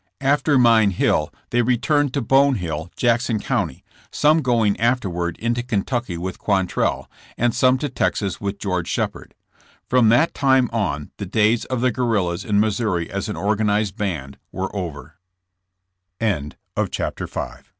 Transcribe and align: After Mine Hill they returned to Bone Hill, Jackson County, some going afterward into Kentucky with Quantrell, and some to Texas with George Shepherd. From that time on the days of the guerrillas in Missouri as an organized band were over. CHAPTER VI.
After 0.21 0.57
Mine 0.57 0.89
Hill 0.89 1.31
they 1.51 1.61
returned 1.61 2.11
to 2.15 2.23
Bone 2.23 2.55
Hill, 2.55 2.89
Jackson 2.95 3.37
County, 3.39 3.83
some 4.09 4.41
going 4.41 4.75
afterward 4.79 5.37
into 5.37 5.61
Kentucky 5.61 6.17
with 6.17 6.39
Quantrell, 6.39 7.07
and 7.37 7.53
some 7.53 7.77
to 7.77 7.87
Texas 7.87 8.41
with 8.41 8.57
George 8.57 8.87
Shepherd. 8.87 9.35
From 9.87 10.09
that 10.09 10.33
time 10.33 10.71
on 10.73 11.11
the 11.17 11.27
days 11.27 11.65
of 11.65 11.81
the 11.81 11.91
guerrillas 11.91 12.43
in 12.43 12.59
Missouri 12.59 13.11
as 13.11 13.29
an 13.29 13.35
organized 13.35 13.95
band 13.95 14.39
were 14.51 14.75
over. 14.75 15.17
CHAPTER 16.19 17.27
VI. 17.27 17.61